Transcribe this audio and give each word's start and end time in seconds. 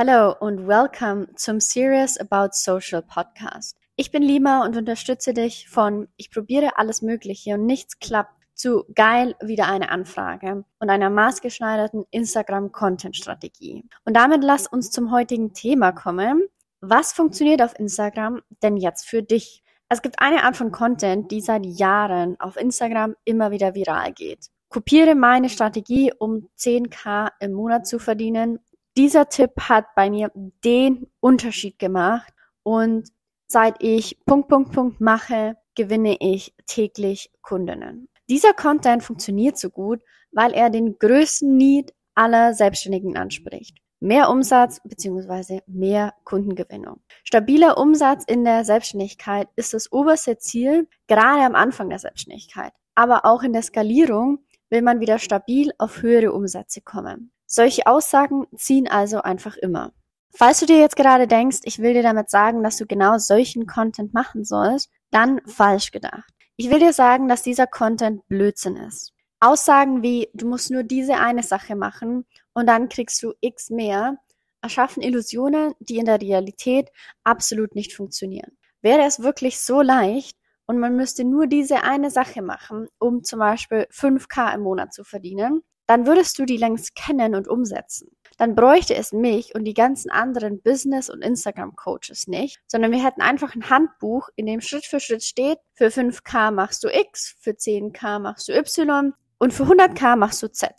Hello 0.00 0.32
und 0.38 0.68
welcome 0.68 1.26
zum 1.34 1.58
Serious 1.58 2.18
About 2.18 2.50
Social 2.52 3.02
Podcast. 3.02 3.76
Ich 3.96 4.12
bin 4.12 4.22
Lima 4.22 4.64
und 4.64 4.76
unterstütze 4.76 5.34
dich 5.34 5.68
von 5.68 6.06
ich 6.16 6.30
probiere 6.30 6.78
alles 6.78 7.02
Mögliche 7.02 7.54
und 7.54 7.66
nichts 7.66 7.98
klappt 7.98 8.30
zu 8.54 8.84
geil 8.94 9.34
wieder 9.42 9.66
eine 9.66 9.90
Anfrage 9.90 10.64
und 10.78 10.88
einer 10.88 11.10
maßgeschneiderten 11.10 12.04
Instagram-Content-Strategie. 12.12 13.86
Und 14.04 14.14
damit 14.16 14.44
lass 14.44 14.68
uns 14.68 14.92
zum 14.92 15.10
heutigen 15.10 15.52
Thema 15.52 15.90
kommen. 15.90 16.46
Was 16.80 17.12
funktioniert 17.12 17.60
auf 17.60 17.76
Instagram 17.76 18.42
denn 18.62 18.76
jetzt 18.76 19.04
für 19.04 19.24
dich? 19.24 19.64
Es 19.88 20.00
gibt 20.00 20.20
eine 20.20 20.44
Art 20.44 20.56
von 20.56 20.70
Content, 20.70 21.32
die 21.32 21.40
seit 21.40 21.66
Jahren 21.66 22.38
auf 22.38 22.56
Instagram 22.56 23.16
immer 23.24 23.50
wieder 23.50 23.74
viral 23.74 24.12
geht. 24.12 24.46
Kopiere 24.68 25.16
meine 25.16 25.48
Strategie, 25.48 26.12
um 26.16 26.50
10k 26.56 27.30
im 27.40 27.52
Monat 27.52 27.86
zu 27.86 27.98
verdienen. 27.98 28.60
Dieser 28.98 29.28
Tipp 29.28 29.52
hat 29.60 29.94
bei 29.94 30.10
mir 30.10 30.32
den 30.34 31.06
Unterschied 31.20 31.78
gemacht 31.78 32.34
und 32.64 33.08
seit 33.46 33.80
ich 33.80 34.18
Punkt, 34.26 34.48
Punkt, 34.48 34.72
Punkt 34.72 35.00
mache, 35.00 35.56
gewinne 35.76 36.16
ich 36.18 36.52
täglich 36.66 37.30
Kundinnen. 37.40 38.08
Dieser 38.28 38.54
Content 38.54 39.04
funktioniert 39.04 39.56
so 39.56 39.70
gut, 39.70 40.02
weil 40.32 40.52
er 40.52 40.68
den 40.68 40.98
größten 40.98 41.56
Need 41.56 41.94
aller 42.16 42.54
Selbstständigen 42.54 43.16
anspricht. 43.16 43.78
Mehr 44.00 44.30
Umsatz 44.30 44.80
bzw. 44.82 45.60
mehr 45.68 46.14
Kundengewinnung. 46.24 47.00
Stabiler 47.22 47.78
Umsatz 47.78 48.24
in 48.26 48.42
der 48.42 48.64
Selbstständigkeit 48.64 49.46
ist 49.54 49.74
das 49.74 49.92
oberste 49.92 50.38
Ziel, 50.38 50.88
gerade 51.06 51.42
am 51.42 51.54
Anfang 51.54 51.88
der 51.88 52.00
Selbstständigkeit. 52.00 52.72
Aber 52.96 53.24
auch 53.26 53.44
in 53.44 53.52
der 53.52 53.62
Skalierung 53.62 54.40
will 54.70 54.82
man 54.82 54.98
wieder 54.98 55.20
stabil 55.20 55.70
auf 55.78 56.02
höhere 56.02 56.32
Umsätze 56.32 56.80
kommen. 56.80 57.30
Solche 57.50 57.86
Aussagen 57.86 58.46
ziehen 58.54 58.88
also 58.88 59.22
einfach 59.22 59.56
immer. 59.56 59.92
Falls 60.34 60.60
du 60.60 60.66
dir 60.66 60.78
jetzt 60.78 60.96
gerade 60.96 61.26
denkst, 61.26 61.60
ich 61.64 61.78
will 61.78 61.94
dir 61.94 62.02
damit 62.02 62.28
sagen, 62.28 62.62
dass 62.62 62.76
du 62.76 62.84
genau 62.84 63.16
solchen 63.16 63.66
Content 63.66 64.12
machen 64.12 64.44
sollst, 64.44 64.90
dann 65.10 65.40
falsch 65.46 65.90
gedacht. 65.90 66.30
Ich 66.56 66.68
will 66.68 66.78
dir 66.78 66.92
sagen, 66.92 67.26
dass 67.26 67.42
dieser 67.42 67.66
Content 67.66 68.28
Blödsinn 68.28 68.76
ist. 68.76 69.14
Aussagen 69.40 70.02
wie, 70.02 70.28
du 70.34 70.46
musst 70.46 70.70
nur 70.70 70.82
diese 70.82 71.14
eine 71.14 71.42
Sache 71.42 71.74
machen 71.74 72.26
und 72.52 72.66
dann 72.66 72.90
kriegst 72.90 73.22
du 73.22 73.32
X 73.40 73.70
mehr, 73.70 74.18
erschaffen 74.60 75.02
Illusionen, 75.02 75.72
die 75.78 75.96
in 75.96 76.04
der 76.04 76.20
Realität 76.20 76.90
absolut 77.24 77.74
nicht 77.74 77.94
funktionieren. 77.94 78.58
Wäre 78.82 79.04
es 79.04 79.22
wirklich 79.22 79.58
so 79.58 79.80
leicht 79.80 80.36
und 80.66 80.78
man 80.78 80.96
müsste 80.96 81.24
nur 81.24 81.46
diese 81.46 81.82
eine 81.82 82.10
Sache 82.10 82.42
machen, 82.42 82.88
um 82.98 83.24
zum 83.24 83.38
Beispiel 83.38 83.86
5k 83.90 84.54
im 84.54 84.60
Monat 84.60 84.92
zu 84.92 85.02
verdienen, 85.02 85.62
dann 85.88 86.06
würdest 86.06 86.38
du 86.38 86.44
die 86.44 86.58
längst 86.58 86.94
kennen 86.94 87.34
und 87.34 87.48
umsetzen. 87.48 88.10
Dann 88.36 88.54
bräuchte 88.54 88.94
es 88.94 89.12
mich 89.12 89.54
und 89.54 89.64
die 89.64 89.74
ganzen 89.74 90.10
anderen 90.10 90.60
Business- 90.60 91.08
und 91.08 91.22
Instagram-Coaches 91.22 92.28
nicht, 92.28 92.60
sondern 92.66 92.92
wir 92.92 93.02
hätten 93.02 93.22
einfach 93.22 93.54
ein 93.54 93.70
Handbuch, 93.70 94.28
in 94.36 94.46
dem 94.46 94.60
Schritt 94.60 94.84
für 94.84 95.00
Schritt 95.00 95.24
steht, 95.24 95.58
für 95.72 95.86
5k 95.86 96.52
machst 96.52 96.84
du 96.84 96.88
X, 96.88 97.34
für 97.40 97.52
10k 97.52 98.18
machst 98.18 98.48
du 98.48 98.52
Y 98.52 99.14
und 99.38 99.52
für 99.54 99.64
100k 99.64 100.16
machst 100.16 100.42
du 100.42 100.52
Z. 100.52 100.70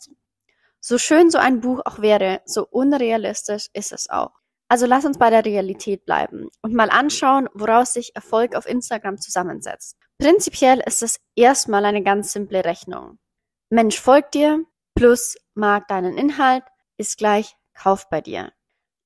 So 0.78 0.96
schön 0.96 1.28
so 1.28 1.38
ein 1.38 1.60
Buch 1.60 1.80
auch 1.84 2.00
wäre, 2.00 2.40
so 2.46 2.66
unrealistisch 2.70 3.66
ist 3.74 3.92
es 3.92 4.08
auch. 4.08 4.30
Also 4.68 4.86
lass 4.86 5.04
uns 5.04 5.18
bei 5.18 5.30
der 5.30 5.44
Realität 5.44 6.04
bleiben 6.06 6.48
und 6.62 6.72
mal 6.72 6.88
anschauen, 6.88 7.48
woraus 7.52 7.92
sich 7.92 8.14
Erfolg 8.14 8.54
auf 8.54 8.66
Instagram 8.66 9.18
zusammensetzt. 9.18 9.96
Prinzipiell 10.18 10.80
ist 10.86 11.02
es 11.02 11.18
erstmal 11.34 11.84
eine 11.84 12.04
ganz 12.04 12.32
simple 12.32 12.64
Rechnung. 12.64 13.18
Mensch 13.70 14.00
folgt 14.00 14.34
dir 14.34 14.64
plus 14.94 15.36
mag 15.54 15.88
deinen 15.88 16.16
Inhalt 16.16 16.64
ist 16.96 17.18
gleich 17.18 17.56
Kauf 17.74 18.08
bei 18.10 18.20
dir. 18.20 18.52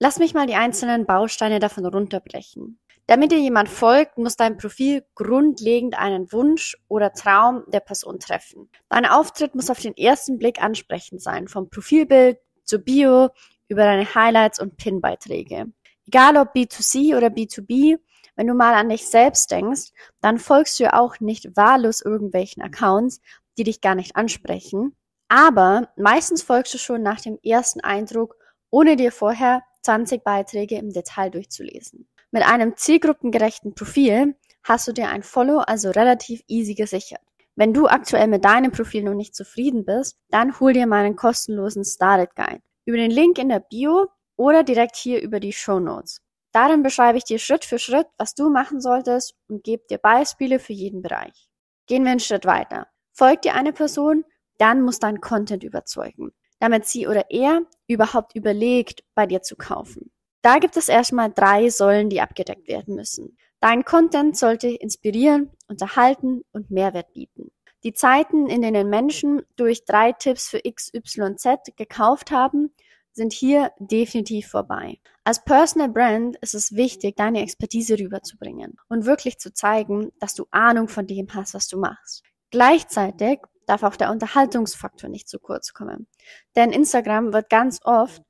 Lass 0.00 0.18
mich 0.18 0.34
mal 0.34 0.46
die 0.46 0.56
einzelnen 0.56 1.06
Bausteine 1.06 1.60
davon 1.60 1.86
runterbrechen. 1.86 2.80
Damit 3.06 3.32
dir 3.32 3.38
jemand 3.38 3.68
folgt, 3.68 4.16
muss 4.16 4.36
dein 4.36 4.56
Profil 4.56 5.04
grundlegend 5.14 5.98
einen 5.98 6.32
Wunsch 6.32 6.76
oder 6.88 7.12
Traum 7.12 7.62
der 7.66 7.80
Person 7.80 8.18
treffen. 8.18 8.70
Dein 8.88 9.04
Auftritt 9.04 9.54
muss 9.54 9.70
auf 9.70 9.80
den 9.80 9.96
ersten 9.96 10.38
Blick 10.38 10.62
ansprechend 10.62 11.22
sein, 11.22 11.46
vom 11.48 11.68
Profilbild 11.68 12.38
zur 12.64 12.78
Bio 12.78 13.28
über 13.68 13.82
deine 13.82 14.14
Highlights 14.14 14.58
und 14.58 14.76
Pin-Beiträge. 14.78 15.66
Egal 16.06 16.36
ob 16.38 16.54
B2C 16.54 17.16
oder 17.16 17.28
B2B, 17.28 17.98
wenn 18.36 18.46
du 18.46 18.54
mal 18.54 18.74
an 18.74 18.88
dich 18.88 19.06
selbst 19.06 19.50
denkst, 19.50 19.92
dann 20.20 20.38
folgst 20.38 20.80
du 20.80 20.92
auch 20.92 21.20
nicht 21.20 21.56
wahllos 21.56 22.00
irgendwelchen 22.00 22.62
Accounts, 22.62 23.20
die 23.58 23.64
dich 23.64 23.80
gar 23.80 23.94
nicht 23.94 24.16
ansprechen. 24.16 24.96
Aber 25.28 25.88
meistens 25.96 26.42
folgst 26.42 26.74
du 26.74 26.78
schon 26.78 27.02
nach 27.02 27.20
dem 27.20 27.38
ersten 27.42 27.80
Eindruck, 27.80 28.36
ohne 28.70 28.96
dir 28.96 29.12
vorher 29.12 29.62
20 29.82 30.24
Beiträge 30.24 30.76
im 30.76 30.92
Detail 30.92 31.30
durchzulesen. 31.30 32.08
Mit 32.30 32.42
einem 32.42 32.76
zielgruppengerechten 32.76 33.74
Profil 33.74 34.36
hast 34.64 34.88
du 34.88 34.92
dir 34.92 35.08
ein 35.08 35.22
Follow 35.22 35.58
also 35.58 35.90
relativ 35.90 36.42
easy 36.48 36.74
gesichert. 36.74 37.20
Wenn 37.56 37.72
du 37.72 37.86
aktuell 37.86 38.26
mit 38.26 38.44
deinem 38.44 38.72
Profil 38.72 39.04
noch 39.04 39.14
nicht 39.14 39.36
zufrieden 39.36 39.84
bist, 39.84 40.18
dann 40.30 40.58
hol 40.58 40.72
dir 40.72 40.86
meinen 40.86 41.14
kostenlosen 41.14 41.84
Started 41.84 42.34
Guide 42.34 42.62
über 42.84 42.96
den 42.96 43.10
Link 43.10 43.38
in 43.38 43.48
der 43.48 43.60
Bio 43.60 44.08
oder 44.36 44.64
direkt 44.64 44.96
hier 44.96 45.22
über 45.22 45.38
die 45.38 45.52
Show 45.52 45.78
Notes. 45.78 46.20
Darin 46.52 46.82
beschreibe 46.82 47.18
ich 47.18 47.24
dir 47.24 47.38
Schritt 47.38 47.64
für 47.64 47.78
Schritt, 47.78 48.06
was 48.18 48.34
du 48.34 48.50
machen 48.50 48.80
solltest 48.80 49.34
und 49.48 49.64
gebe 49.64 49.84
dir 49.88 49.98
Beispiele 49.98 50.58
für 50.58 50.72
jeden 50.72 51.02
Bereich. 51.02 51.48
Gehen 51.86 52.04
wir 52.04 52.10
einen 52.10 52.20
Schritt 52.20 52.46
weiter. 52.46 52.88
Folgt 53.12 53.44
dir 53.44 53.54
eine 53.54 53.72
Person, 53.72 54.24
dann 54.58 54.82
muss 54.82 54.98
dein 54.98 55.20
Content 55.20 55.64
überzeugen, 55.64 56.32
damit 56.60 56.86
sie 56.86 57.06
oder 57.06 57.30
er 57.30 57.62
überhaupt 57.86 58.34
überlegt, 58.34 59.02
bei 59.14 59.26
dir 59.26 59.42
zu 59.42 59.56
kaufen. 59.56 60.10
Da 60.42 60.58
gibt 60.58 60.76
es 60.76 60.88
erstmal 60.88 61.32
drei 61.32 61.70
Säulen, 61.70 62.10
die 62.10 62.20
abgedeckt 62.20 62.68
werden 62.68 62.96
müssen. 62.96 63.38
Dein 63.60 63.84
Content 63.84 64.36
sollte 64.36 64.68
inspirieren, 64.68 65.50
unterhalten 65.68 66.42
und 66.52 66.70
Mehrwert 66.70 67.14
bieten. 67.14 67.50
Die 67.82 67.92
Zeiten, 67.92 68.48
in 68.48 68.62
denen 68.62 68.90
Menschen 68.90 69.42
durch 69.56 69.84
drei 69.84 70.12
Tipps 70.12 70.48
für 70.48 70.60
XYZ 70.60 71.76
gekauft 71.76 72.30
haben, 72.30 72.72
sind 73.12 73.32
hier 73.32 73.72
definitiv 73.78 74.48
vorbei. 74.48 74.98
Als 75.22 75.44
Personal 75.44 75.88
Brand 75.88 76.36
ist 76.42 76.54
es 76.54 76.74
wichtig, 76.74 77.16
deine 77.16 77.42
Expertise 77.42 77.98
rüberzubringen 77.98 78.76
und 78.88 79.06
wirklich 79.06 79.38
zu 79.38 79.52
zeigen, 79.52 80.12
dass 80.18 80.34
du 80.34 80.46
Ahnung 80.50 80.88
von 80.88 81.06
dem 81.06 81.28
hast, 81.32 81.54
was 81.54 81.68
du 81.68 81.78
machst. 81.78 82.22
Gleichzeitig 82.50 83.40
darf 83.66 83.82
auch 83.82 83.96
der 83.96 84.10
Unterhaltungsfaktor 84.10 85.08
nicht 85.08 85.28
zu 85.28 85.38
kurz 85.38 85.72
kommen. 85.72 86.06
Denn 86.56 86.72
Instagram 86.72 87.32
wird 87.32 87.50
ganz 87.50 87.80
oft 87.84 88.22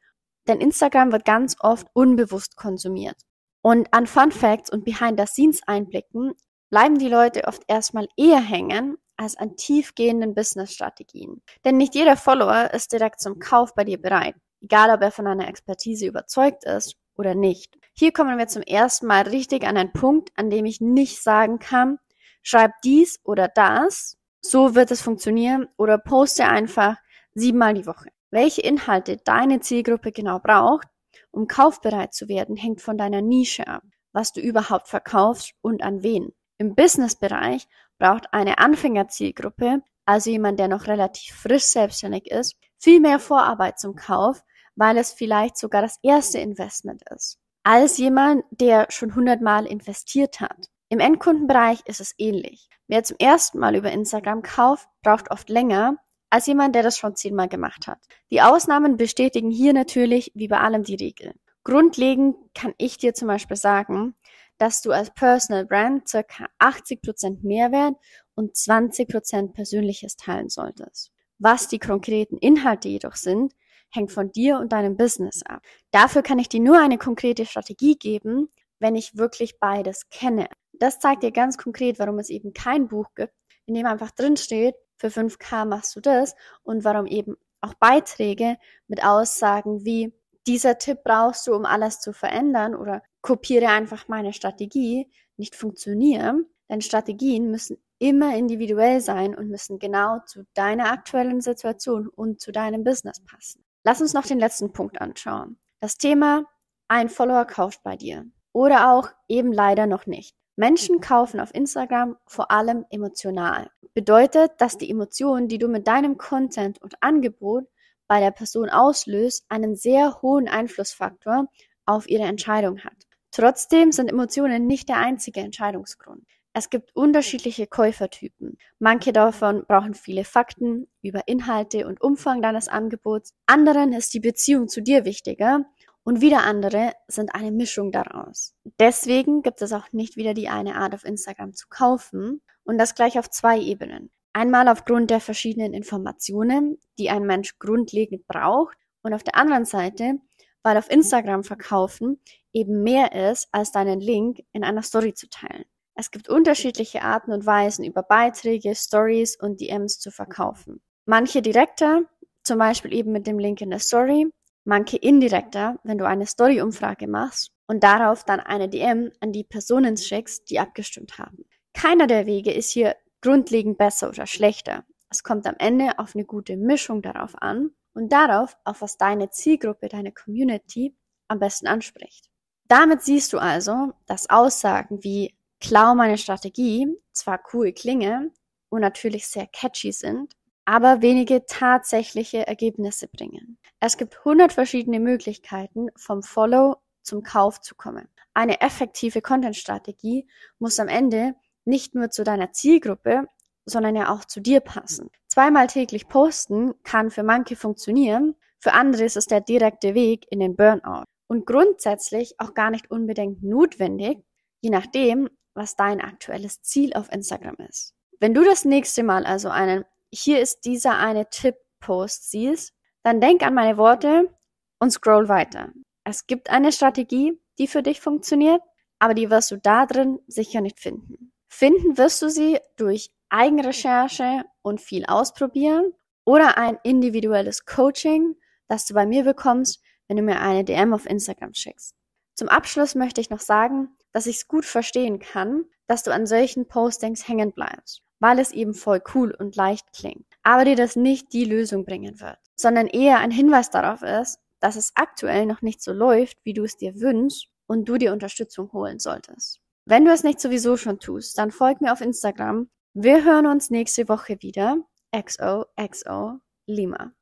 denn 0.47 0.61
Instagram 0.61 1.13
wird 1.13 1.25
ganz 1.25 1.57
oft 1.61 1.87
unbewusst 1.93 2.57
konsumiert. 2.57 3.17
Und 3.63 3.93
an 3.93 4.07
Fun 4.07 4.31
Facts 4.31 4.71
und 4.71 4.85
Behind-the-Scenes-Einblicken 4.85 6.35
bleiben 6.71 6.99
die 6.99 7.09
Leute 7.09 7.45
oft 7.45 7.63
erstmal 7.67 8.09
eher 8.17 8.41
hängen 8.41 8.97
als 9.17 9.37
an 9.37 9.57
tiefgehenden 9.57 10.35
Business-Strategien. 10.35 11.41
Denn 11.65 11.77
nicht 11.77 11.95
jeder 11.95 12.17
Follower 12.17 12.71
ist 12.73 12.93
direkt 12.93 13.21
zum 13.21 13.39
Kauf 13.39 13.75
bei 13.75 13.85
dir 13.85 14.01
bereit, 14.01 14.35
egal 14.61 14.91
ob 14.91 15.03
er 15.03 15.13
von 15.13 15.27
einer 15.27 15.49
Expertise 15.49 16.07
überzeugt 16.07 16.65
ist 16.65 16.97
oder 17.17 17.35
nicht. 17.35 17.79
Hier 17.95 18.13
kommen 18.13 18.37
wir 18.37 18.49
zum 18.49 18.63
ersten 18.63 19.07
Mal 19.07 19.23
richtig 19.23 19.65
an 19.65 19.77
einen 19.77 19.93
Punkt, 19.93 20.31
an 20.37 20.51
dem 20.51 20.67
ich 20.67 20.81
nicht 20.81 21.23
sagen 21.23 21.59
kann, 21.61 21.99
schreib 22.43 22.73
dies 22.83 23.21
oder 23.23 23.49
das, 23.49 24.19
so 24.45 24.75
wird 24.75 24.91
es 24.91 25.01
funktionieren 25.01 25.69
oder 25.79 25.97
poste 25.97 26.47
einfach 26.47 26.97
siebenmal 27.35 27.75
die 27.75 27.87
Woche. 27.87 28.11
Welche 28.31 28.61
Inhalte 28.61 29.17
deine 29.17 29.61
Zielgruppe 29.61 30.13
genau 30.13 30.39
braucht, 30.39 30.87
um 31.31 31.49
kaufbereit 31.49 32.13
zu 32.13 32.29
werden, 32.29 32.57
hängt 32.57 32.83
von 32.83 32.99
deiner 32.99 33.23
Nische 33.23 33.67
ab, 33.67 33.83
was 34.13 34.33
du 34.33 34.41
überhaupt 34.41 34.89
verkaufst 34.89 35.55
und 35.63 35.83
an 35.83 36.03
wen. 36.03 36.33
Im 36.59 36.75
Business-Bereich 36.75 37.67
braucht 37.99 38.33
eine 38.35 38.59
Anfängerzielgruppe, 38.59 39.83
also 40.05 40.31
jemand, 40.31 40.59
der 40.59 40.69
noch 40.69 40.89
relativ 40.89 41.35
frisch 41.35 41.65
selbstständig 41.65 42.31
ist, 42.31 42.57
viel 42.79 43.01
mehr 43.01 43.21
Vorarbeit 43.21 43.79
zum 43.79 43.97
Kauf, 43.97 44.43
weil 44.77 44.99
es 44.99 45.13
vielleicht 45.13 45.57
sogar 45.57 45.81
das 45.81 45.99
erste 46.03 46.39
Investment 46.39 47.03
ist, 47.15 47.39
als 47.63 47.97
jemand, 47.97 48.45
der 48.51 48.89
schon 48.91 49.15
hundertmal 49.15 49.67
investiert 49.67 50.41
hat. 50.41 50.69
Im 50.89 51.01
Endkundenbereich 51.01 51.81
ist 51.87 52.01
es 52.01 52.15
ähnlich. 52.19 52.69
Wer 52.87 53.03
zum 53.03 53.17
ersten 53.19 53.59
Mal 53.59 53.75
über 53.75 53.91
Instagram 53.91 54.43
kauft, 54.43 54.89
braucht 55.03 55.31
oft 55.31 55.49
länger, 55.49 55.97
als 56.31 56.47
jemand, 56.47 56.75
der 56.75 56.83
das 56.83 56.99
schon 56.99 57.17
zehnmal 57.17 57.49
gemacht 57.49 57.87
hat. 57.87 58.01
Die 58.31 58.43
Ausnahmen 58.43 58.97
bestätigen 58.97 59.51
hier 59.51 59.73
natürlich 59.73 60.33
wie 60.35 60.49
bei 60.49 60.59
allem 60.59 60.83
die 60.83 60.97
Regel. 60.97 61.33
Grundlegend 61.63 62.37
kann 62.55 62.75
ich 62.77 62.99
dir 62.99 63.15
zum 63.15 63.29
Beispiel 63.29 63.57
sagen, 63.57 64.15
dass 64.59 64.83
du 64.83 64.93
als 64.93 65.13
Personal 65.15 65.65
Brand 65.65 66.09
circa 66.09 66.47
80% 66.59 67.39
Mehrwert 67.43 67.95
und 68.35 68.55
20% 68.55 69.53
Persönliches 69.53 70.17
teilen 70.17 70.49
solltest. 70.49 71.13
Was 71.39 71.69
die 71.69 71.79
konkreten 71.79 72.37
Inhalte 72.37 72.89
jedoch 72.89 73.17
sind, 73.17 73.55
hängt 73.91 74.13
von 74.13 74.31
dir 74.33 74.59
und 74.59 74.73
deinem 74.73 74.97
Business 74.97 75.43
ab. 75.45 75.63
Dafür 75.91 76.23
kann 76.23 76.39
ich 76.39 76.49
dir 76.49 76.61
nur 76.61 76.79
eine 76.79 76.99
konkrete 76.99 77.47
Strategie 77.47 77.97
geben, 77.97 78.49
wenn 78.79 78.97
ich 78.97 79.17
wirklich 79.17 79.59
beides 79.59 80.09
kenne. 80.11 80.49
Das 80.81 80.99
zeigt 80.99 81.23
dir 81.23 81.33
ganz 81.33 81.59
konkret, 81.59 81.99
warum 81.99 82.19
es 82.19 82.31
eben 82.31 82.53
kein 82.53 82.89
Buch 82.89 83.09
gibt, 83.15 83.35
in 83.67 83.75
dem 83.75 83.87
einfach 83.87 84.11
drin 84.11 84.37
steht, 84.37 84.75
für 84.97 85.09
5K 85.09 85.65
machst 85.65 85.95
du 85.97 86.01
das 86.01 86.35
und 86.63 86.85
warum 86.85 87.07
eben 87.07 87.37
auch 87.61 87.75
Beiträge 87.75 88.57
mit 88.87 89.05
Aussagen 89.05 89.85
wie 89.85 90.13
dieser 90.47 90.79
Tipp 90.79 90.99
brauchst 91.05 91.47
du, 91.47 91.55
um 91.55 91.65
alles 91.65 92.01
zu 92.01 92.13
verändern 92.13 92.75
oder 92.75 93.03
kopiere 93.23 93.69
einfach 93.69 94.09
meine 94.09 94.33
Strategie, 94.33 95.11
nicht 95.37 95.55
funktionieren. 95.55 96.47
Denn 96.69 96.81
Strategien 96.81 97.51
müssen 97.51 97.79
immer 97.99 98.37
individuell 98.37 99.01
sein 99.01 99.35
und 99.35 99.49
müssen 99.49 99.79
genau 99.79 100.19
zu 100.27 100.45
deiner 100.55 100.91
aktuellen 100.91 101.41
Situation 101.41 102.09
und 102.09 102.41
zu 102.41 102.53
deinem 102.53 102.85
Business 102.85 103.23
passen. 103.25 103.65
Lass 103.85 104.01
uns 104.01 104.15
noch 104.15 104.27
den 104.27 104.39
letzten 104.39 104.73
Punkt 104.73 105.01
anschauen. 105.01 105.59
Das 105.81 105.97
Thema, 105.97 106.45
ein 106.89 107.09
Follower 107.09 107.45
kauft 107.45 107.83
bei 107.83 107.97
dir. 107.97 108.27
Oder 108.53 108.93
auch 108.93 109.11
eben 109.29 109.53
leider 109.53 109.87
noch 109.87 110.07
nicht. 110.07 110.37
Menschen 110.57 111.01
kaufen 111.01 111.41
auf 111.41 111.55
Instagram 111.55 112.17
vor 112.27 112.51
allem 112.51 112.85
emotional. 112.91 113.71
Bedeutet, 113.93 114.53
dass 114.59 114.79
die 114.79 114.91
Emotionen, 114.91 115.49
die 115.49 115.59
du 115.59 115.69
mit 115.69 115.87
deinem 115.89 116.17
Content 116.17 116.81
und 116.81 117.03
Angebot 117.03 117.65
bei 118.07 118.21
der 118.21 118.31
Person 118.31 118.69
auslöst, 118.69 119.45
einen 119.49 119.75
sehr 119.77 120.23
hohen 120.23 120.49
Einflussfaktor 120.49 121.49
auf 121.87 122.09
ihre 122.09 122.25
Entscheidung 122.25 122.81
hat. 122.81 122.97
Trotzdem 123.31 123.91
sind 123.91 124.09
Emotionen 124.09 124.67
nicht 124.67 124.89
der 124.89 124.99
einzige 124.99 125.41
Entscheidungsgrund. 125.41 126.25
Es 126.57 126.71
gibt 126.71 126.95
unterschiedliche 126.95 127.67
Käufertypen. 127.67 128.59
Manche 128.79 129.13
davon 129.13 129.65
brauchen 129.67 129.95
viele 129.95 130.23
Fakten 130.23 130.87
über 131.03 131.27
Inhalte 131.27 131.89
und 131.89 132.01
Umfang 132.01 132.43
deines 132.43 132.69
Angebots. 132.69 133.35
Anderen 133.47 133.93
ist 133.93 134.15
die 134.15 134.21
Beziehung 134.21 134.69
zu 134.69 134.81
dir 134.81 135.05
wichtiger 135.05 135.65
und 136.05 136.21
wieder 136.21 136.45
andere 136.45 136.93
sind 137.09 137.35
eine 137.35 137.51
Mischung 137.51 137.91
daraus. 137.91 138.55
Deswegen 138.79 139.43
gibt 139.43 139.63
es 139.63 139.73
auch 139.73 139.93
nicht 139.93 140.17
wieder 140.17 140.35
die 140.35 140.49
eine 140.49 140.77
Art 140.77 140.95
auf 140.95 141.05
Instagram 141.05 141.55
zu 141.55 141.67
kaufen 141.69 142.43
und 142.63 142.79
das 142.79 142.95
gleich 142.95 143.19
auf 143.19 143.31
zwei 143.31 143.59
Ebenen. 143.59 144.11
Einmal 144.35 144.69
aufgrund 144.69 145.11
der 145.11 145.21
verschiedenen 145.21 145.73
Informationen, 145.73 146.79
die 146.99 147.09
ein 147.09 147.25
Mensch 147.25 147.59
grundlegend 147.59 148.27
braucht 148.27 148.77
und 149.03 149.15
auf 149.15 149.23
der 149.23 149.37
anderen 149.37 149.65
Seite, 149.65 150.19
weil 150.63 150.77
auf 150.77 150.91
Instagram 150.91 151.45
verkaufen 151.45 152.21
eben 152.53 152.83
mehr 152.83 153.31
ist, 153.31 153.49
als 153.53 153.73
deinen 153.73 154.01
Link 154.01 154.41
in 154.53 154.65
einer 154.65 154.83
Story 154.83 155.15
zu 155.15 155.29
teilen. 155.29 155.65
Es 155.95 156.11
gibt 156.11 156.29
unterschiedliche 156.29 157.03
Arten 157.03 157.33
und 157.33 157.47
Weisen, 157.47 157.85
über 157.85 158.03
Beiträge, 158.03 158.75
Stories 158.75 159.39
und 159.41 159.61
DMs 159.61 160.01
zu 160.01 160.11
verkaufen. 160.11 160.83
Manche 161.07 161.41
direkter, 161.41 162.03
zum 162.43 162.59
Beispiel 162.59 162.93
eben 162.93 163.13
mit 163.13 163.27
dem 163.27 163.39
Link 163.39 163.61
in 163.61 163.71
der 163.71 163.79
Story, 163.79 164.27
manche 164.65 164.97
indirekter, 164.97 165.79
wenn 165.85 165.99
du 165.99 166.07
eine 166.07 166.27
Story-Umfrage 166.27 167.07
machst 167.07 167.53
und 167.67 167.83
darauf 167.83 168.25
dann 168.25 168.41
eine 168.41 168.69
DM 168.69 169.13
an 169.21 169.33
die 169.33 169.45
Personen 169.45 169.97
schickst, 169.97 170.51
die 170.51 170.59
abgestimmt 170.59 171.19
haben. 171.19 171.45
Keiner 171.73 172.07
der 172.07 172.27
Wege 172.27 172.53
ist 172.53 172.71
hier 172.71 172.97
grundlegend 173.21 173.79
besser 173.79 174.09
oder 174.09 174.27
schlechter. 174.27 174.85
Es 175.11 175.23
kommt 175.23 175.47
am 175.47 175.55
Ende 175.59 175.99
auf 175.99 176.15
eine 176.15 176.25
gute 176.25 176.57
Mischung 176.57 177.03
darauf 177.03 177.41
an 177.41 177.71
und 177.95 178.13
darauf, 178.13 178.57
auf 178.65 178.83
was 178.83 178.99
deine 178.99 179.31
Zielgruppe, 179.31 179.89
deine 179.89 180.13
Community 180.13 180.97
am 181.29 181.39
besten 181.39 181.67
anspricht. 181.67 182.29
Damit 182.69 183.03
siehst 183.03 183.33
du 183.33 183.39
also, 183.39 183.93
dass 184.07 184.31
Aussagen 184.31 185.03
wie 185.03 185.37
klau 185.61 185.95
meine 185.95 186.19
Strategie 186.19 186.87
zwar 187.13 187.41
cool 187.53 187.73
klinge 187.73 188.31
und 188.69 188.81
natürlich 188.81 189.27
sehr 189.27 189.47
catchy 189.47 189.93
sind, 189.93 190.35
aber 190.65 191.03
wenige 191.03 191.47
tatsächliche 191.47 192.47
Ergebnisse 192.47 193.09
bringen. 193.09 193.59
Es 193.81 193.97
gibt 193.97 194.19
100 194.19 194.53
verschiedene 194.53 195.01
Möglichkeiten, 195.01 195.89
vom 195.97 196.23
Follow 196.23 196.77
zum 197.03 197.23
Kauf 197.23 197.61
zu 197.61 197.75
kommen. 197.75 198.09
Eine 198.33 198.61
effektive 198.61 199.21
Content-Strategie 199.23 200.27
muss 200.59 200.81
am 200.81 200.89
Ende 200.89 201.35
nicht 201.65 201.95
nur 201.95 202.11
zu 202.11 202.25
deiner 202.25 202.53
Zielgruppe, 202.53 203.27
sondern 203.67 203.97
ja 203.97 204.13
auch 204.13 204.25
zu 204.25 204.41
dir 204.41 204.61
passen. 204.61 205.11
Zweimal 205.29 205.67
täglich 205.67 206.09
posten 206.09 206.75
kann 206.83 207.11
für 207.11 207.23
manche 207.23 207.57
funktionieren, 207.57 208.35
für 208.65 208.73
andere 208.73 209.05
ist 209.05 209.17
es 209.17 209.27
der 209.27 209.43
direkte 209.43 209.95
Weg 209.95 210.27
in 210.31 210.41
den 210.41 210.57
Burnout. 210.57 211.05
Und 211.27 211.47
grundsätzlich 211.47 212.35
auch 212.39 212.55
gar 212.55 212.71
nicht 212.71 212.91
unbedingt 212.91 213.43
notwendig, 213.43 214.25
je 214.63 214.71
nachdem, 214.71 215.29
was 215.55 215.77
dein 215.77 216.01
aktuelles 216.01 216.63
Ziel 216.63 216.95
auf 216.95 217.13
Instagram 217.13 217.57
ist. 217.69 217.95
Wenn 218.21 218.33
du 218.33 218.43
das 218.43 218.65
nächste 218.65 219.03
Mal 219.03 219.27
also 219.27 219.49
einen 219.51 219.85
hier 220.15 220.41
ist 220.41 220.65
dieser 220.65 220.97
eine 220.99 221.29
Tipp-Post 221.29 222.31
siehst, 222.31 222.73
dann 223.03 223.21
denk 223.21 223.43
an 223.43 223.55
meine 223.55 223.77
Worte 223.77 224.31
und 224.79 224.91
scroll 224.91 225.29
weiter. 225.29 225.73
Es 226.05 226.27
gibt 226.27 226.51
eine 226.51 226.73
Strategie, 226.73 227.41
die 227.59 227.67
für 227.67 227.83
dich 227.83 228.01
funktioniert, 228.01 228.63
aber 228.99 229.15
die 229.15 229.31
wirst 229.31 229.51
du 229.51 229.59
da 229.59 229.87
drin 229.87 230.21
sicher 230.27 230.61
nicht 230.61 230.81
finden. 230.81 231.33
Finden 231.49 231.99
wirst 231.99 232.23
du 232.23 232.29
sie 232.29 232.59
durch 232.77 233.11
Eigenrecherche 233.29 234.45
und 234.63 234.81
viel 234.81 235.05
ausprobieren 235.07 235.93
oder 236.25 236.59
ein 236.59 236.79
individuelles 236.83 237.65
Coaching, 237.65 238.37
das 238.69 238.87
du 238.87 238.95
bei 238.95 239.07
mir 239.07 239.25
bekommst, 239.25 239.83
wenn 240.09 240.17
du 240.17 240.23
mir 240.23 240.41
eine 240.41 240.65
DM 240.65 240.95
auf 240.95 241.07
Instagram 241.07 241.55
schickst. 241.55 241.95
Zum 242.35 242.49
Abschluss 242.49 242.95
möchte 242.95 243.21
ich 243.21 243.31
noch 243.31 243.41
sagen, 243.41 243.97
dass 244.13 244.27
ich 244.27 244.37
es 244.37 244.49
gut 244.49 244.65
verstehen 244.65 245.19
kann, 245.19 245.65
dass 245.87 246.03
du 246.03 246.13
an 246.13 246.27
solchen 246.27 246.67
Postings 246.67 247.29
hängen 247.29 247.53
bleibst 247.53 248.03
weil 248.21 248.39
es 248.39 248.53
eben 248.53 248.75
voll 248.75 249.03
cool 249.15 249.35
und 249.39 249.57
leicht 249.57 249.93
klingt, 249.93 250.27
aber 250.43 250.65
dir 250.65 250.77
das 250.77 250.97
nicht 250.97 251.33
die 251.33 251.45
Lösung 251.45 251.85
bringen 251.85 252.21
wird, 252.21 252.39
sondern 252.57 252.87
eher 252.87 253.19
ein 253.19 253.31
Hinweis 253.31 253.71
darauf 253.71 254.03
ist, 254.03 254.39
dass 254.61 254.77
es 254.77 254.93
aktuell 254.95 255.47
noch 255.47 255.63
nicht 255.63 255.83
so 255.83 255.93
läuft, 255.93 256.39
wie 256.45 256.55
du 256.55 256.65
es 256.65 256.77
dir 256.77 257.01
wünschst 257.01 257.49
und 257.67 257.89
du 257.89 257.99
dir 257.99 258.13
Unterstützung 258.13 258.73
holen 258.73 258.99
solltest. 258.99 259.61
Wenn 259.87 260.05
du 260.07 260.13
es 260.13 260.25
nicht 260.25 260.41
sowieso 260.41 260.77
schon 260.77 260.99
tust, 260.99 261.37
dann 261.37 261.51
folg 261.51 261.83
mir 261.83 261.93
auf 261.93 262.01
Instagram. 262.01 262.71
Wir 262.95 263.25
hören 263.25 263.47
uns 263.47 263.71
nächste 263.71 264.09
Woche 264.09 264.39
wieder. 264.41 264.79
XOXO 265.15 266.41
Lima. 266.67 267.13